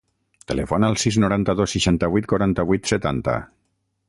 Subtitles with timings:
[0.51, 3.41] Telefona al sis, noranta-dos, seixanta-vuit, quaranta-vuit, setanta.